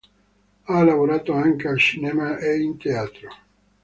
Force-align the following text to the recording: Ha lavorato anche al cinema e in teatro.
Ha 0.63 0.81
lavorato 0.83 1.31
anche 1.33 1.67
al 1.67 1.77
cinema 1.77 2.39
e 2.39 2.59
in 2.59 2.75
teatro. 2.75 3.29